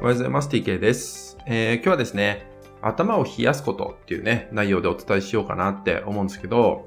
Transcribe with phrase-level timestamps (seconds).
[0.00, 0.48] おはようございます。
[0.48, 1.36] TK です。
[1.44, 2.46] えー、今日はですね、
[2.82, 6.86] 頭を冷やすことっていうね、内容でお伝えしようかなって思うんですけど、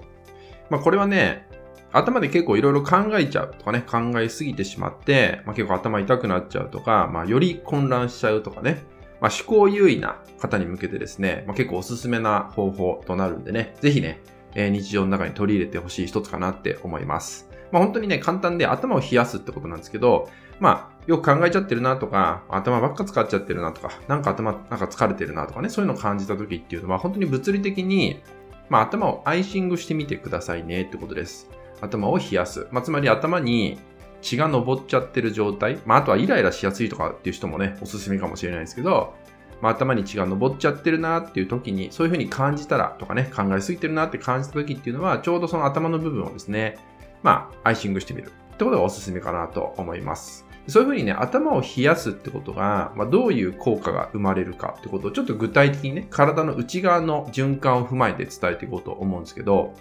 [0.70, 1.46] まあこれはね、
[1.92, 8.82] 頭で結構いろいろ考えちゃうとかね、考えすぎてしまって、まあ結構頭痛くなっちゃうとか、まあより混乱しちゃうとかね、
[9.20, 14.22] まあ思考優位な方に向けてですね、まあ結構おすすめな方法となるんでね、ぜひね、
[14.56, 17.50] えー、日常の中に取り入れてほしい一つかなって思います。
[17.72, 20.30] まあ本当にね、簡単で頭を冷やすってことなんですけど、
[20.60, 28.22] まあ、よく考えちゃってるなとか、頭ばっか使っちゃってるなとか、なんか頭、なんか疲れてるなとかね、そういうのを感じた時っていうのは、本当に物理的に、
[28.70, 31.50] まあ頭をアイシングしてみてくださいねってことです。
[31.82, 32.68] 頭を冷やす。
[32.72, 33.80] まあつまり頭に
[34.22, 35.80] 血が上っちゃってる状態。
[35.86, 39.16] まああとはイライラしやすいとかっていう人もね、おすすめかもしれないですけど、
[39.62, 46.78] まあ、頭に血が上っちゃってるなっていう時に、そういうふうに感じたらとかね、考えすぎてるなって感じた時っていうのは、ちょうどその頭の部分をですね、
[47.24, 50.46] まあ、アイシングしてみるってことがおすすめかなと思います。
[50.68, 59.74] そういうふうにね、頭を冷やすってことが、まあ、どういう効果が生まれるかってことをちょっと具体的にね、体の内側の循環を踏まえて伝えていこうと思うんですけど、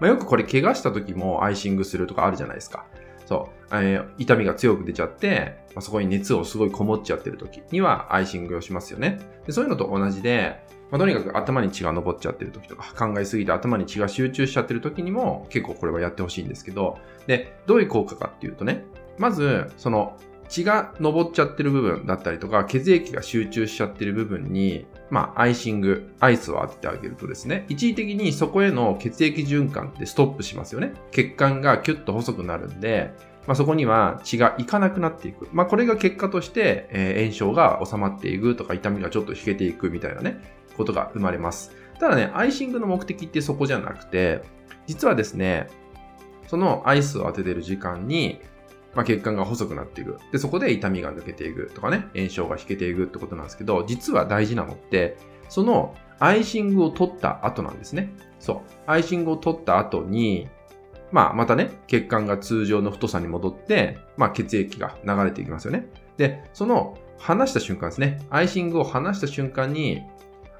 [0.00, 2.84] まあ、よくこれ怪我した時もアイシングするとかあるじゃないですか。
[3.26, 9.18] そう、えー、痛みが強く出ちゃって、まあ、そこに熱をすごいこもっちゃってる時にはアイシングをしますよね。
[9.46, 18.84] でそういうのと同じで、まあ、とにかく頭に血が上っちゃってる時とか、考えすぎて頭に血が集中しちゃってる時にも結構これはやってほしいんですけど、で、どういう効果かっていうとね、
[19.18, 20.16] まず、その
[20.54, 30.94] 血が上っちゃってる部分だったりとか、血液が集中しちゃってる部分に、まあ、アイシング、アイスを当ててあげるとですね、一時的にそこへの血液循環ってストップしますよね。
[31.10, 33.10] 血管がキュッと細くなるんで、
[33.48, 35.48] まあ、そこには血がいかなくなっていく。
[35.52, 40.40] まあ、これが結果として、えー、炎症が収まっていくとか、痛みがちょっと引けていくみたいなね、
[40.76, 41.72] ことが生まれます。
[41.98, 44.42] ただね、アイシングの目的ってそこじゃなくて、
[44.86, 45.66] 実はですね、
[46.46, 48.38] そのアイスを当ててる時間に、
[48.94, 50.18] まあ、血管が細くなっていく。
[50.32, 55.16] で、そこで痛みが抜けていくとかね、炎症が引けていくってことなんですけど、実は大事なのって、
[55.48, 58.10] そのアイシングを取った後なんですね。
[58.38, 58.60] そう。
[58.86, 60.48] アイシングを取った後に、
[61.12, 65.86] まあ、またね、血管が通常の太さに戻って、まあ、血液が流れていきますよね。
[66.16, 68.20] で、その離した瞬間ですね。
[68.30, 70.02] アイシングを離した瞬間に、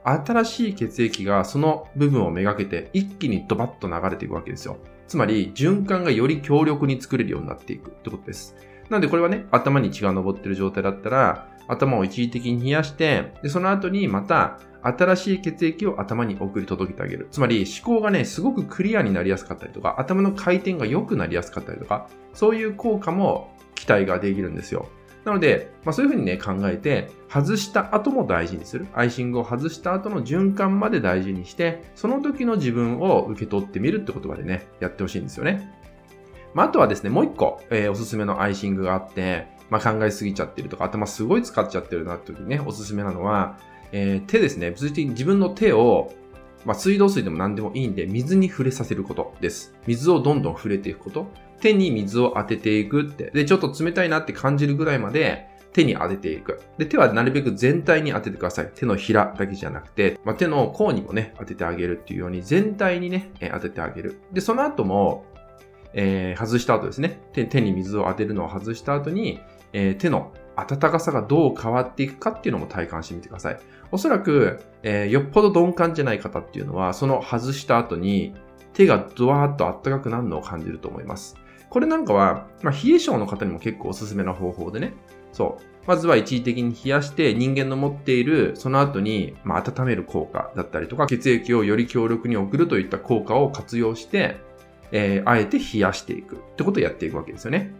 [0.04, 4.76] 新しい血液がその部分をめがけて一気にドバッと流れていくわけですよ。
[5.06, 8.56] つまり、循環がより強力に作れるようになっていくってことです。
[8.90, 17.28] なので、これはね、頭に血が上ってる状態だったら、頭を一時的に冷やして、でその後にまた新しい血液を頭に送り届けてあげる。
[17.30, 24.88] つまり思考がね、すごくクリアになりやすかったりとか、頭の回転が良くなりやすかったりとか、そういう効果も期待ができるんですよ。
[25.24, 28.86] なので、まあ、そういうふうにね、考えて、外した後も大事にする。
[28.94, 35.72] アイシングを外した後の循環まで大事にして、その時の自分を受け取ってみるって言葉でね、やってほしいんですよね。
[36.52, 43.58] まあ、あとはですね、もう一個、えー、おすすめのアイシングがあって、まあ、考えすぎちゃってるとか、頭すごい使っちゃってるなって時にね、おすすめなのは、
[43.92, 44.70] えー、手ですね。
[44.70, 46.12] 物理的に自分の手を、
[46.64, 49.74] まあ、水道水でも何でもいいんで、水に触れさせることです。
[49.86, 51.26] 水をどんどん触れていくこと。
[51.60, 53.30] 手に水を当てていくって。
[53.32, 56.60] で、ちょっと冷たいなって感じるぐらいまで手に当てていく。
[56.78, 58.70] で、手はなるべく全体に当ててください。
[58.74, 64.20] 手のひらだけじゃなくて、まあ、手の甲にもね、当ててあげるっていうように全体にね、え当ててあげる。
[64.32, 65.24] で、その後も、
[65.94, 67.44] えー、外した後ですね手。
[67.44, 69.40] 手に水を当てるのを外した後に、
[69.72, 73.58] えー、手の暖かさがどう変わっていくかっていうのも体感してみてください。
[73.90, 78.34] おそらく、えー、よっぽど鈍感じゃない方っていうのは、その外した後に
[78.72, 81.36] 手がドワーッと暖かくなるのを感じると思います。
[81.74, 84.92] これなんかは、まあ、冷え性の方にも結構おすすめな方法でね。
[85.32, 85.88] そう。
[85.88, 94.36] まずは一時的に冷やして人間の持っているその後に、まあ、温める効果だったりとか血液をより強力に送るといった効果を活用して、
[94.92, 97.74] えー、あえて冷やしていくってことをやっていくわけですよね。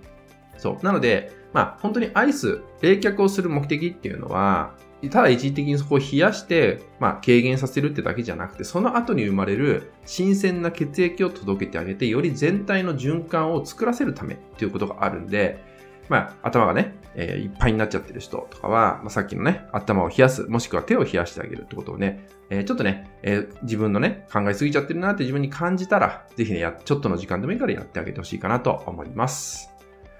[0.59, 0.85] そう。
[0.85, 4.75] なので、まあ本当にアイス、冷却をする目的っていうのは、
[5.11, 15.63] ただ一時的にそこを冷やして、まあ、軽減させるってだけじゃなくて、その後に生まれる新鮮な血液を届けてあげて、より全体の循環を作らせるためっていうことがあるんで、
[16.09, 29.71] まあ、頭がね、えー、いっぱいになっちゃってる人とかは、まあ、さっきのね、頭を冷やす、もしくは手を冷やしてあげるってことをね、えー、ちょっとね、えー、自分のね、考えすぎちゃってるなって自分に感じたら、ぜひね、ちょっとの時間でもいいからやってあげてほしいかなと思います。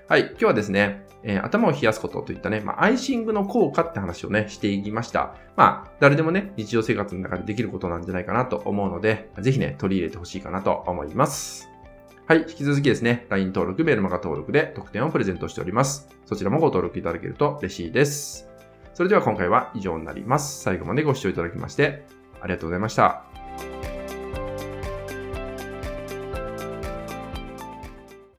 [0.09, 5.35] はい、今日はですね、えー、頭を冷やすことといったね、まあ、アイシングの効果って話をね、していきました。
[5.57, 11.69] まあ、誰でもね、日常生活の中でできることなんじゃないかなと思うので、ぜひね、取り入れてほしいかなと思います。
[12.27, 16.09] はい、引き続きですね、LINE 登録、メルマガ登録で特典をプレゼントしております。
[16.27, 18.49] そちらもご登録いただけると嬉しいです。
[18.93, 20.63] それでは今回は以上になります。
[20.63, 22.05] 最後までご視聴いただきまして、
[22.41, 23.34] ありがとうございました。